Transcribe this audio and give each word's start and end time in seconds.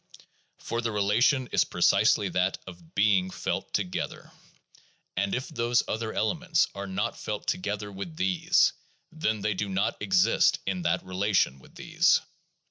For 0.57 0.81
the 0.81 0.91
relation 0.91 1.45
is 1.51 1.63
precisely 1.63 2.27
that 2.29 2.57
of 2.65 2.95
being 2.95 3.29
felt 3.29 3.71
together; 3.71 4.31
and 5.15 5.35
if 5.35 5.47
those 5.47 5.83
other 5.87 6.11
elements 6.11 6.67
are 6.73 6.87
not 6.87 7.19
felt 7.19 7.45
to 7.49 7.59
gether 7.59 7.91
with 7.91 8.15
these, 8.15 8.73
then 9.11 9.41
they 9.41 9.53
do 9.53 9.69
not 9.69 10.01
exist 10.01 10.57
in 10.65 10.81
that 10.81 11.05
relation 11.05 11.59
with 11.59 11.75
these. 11.75 12.19